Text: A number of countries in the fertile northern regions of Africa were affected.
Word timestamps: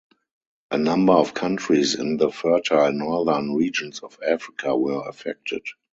A 0.71 0.79
number 0.79 1.13
of 1.13 1.35
countries 1.35 1.93
in 1.93 2.17
the 2.17 2.31
fertile 2.31 2.91
northern 2.91 3.53
regions 3.53 3.99
of 3.99 4.17
Africa 4.27 4.75
were 4.75 5.07
affected. 5.07 5.61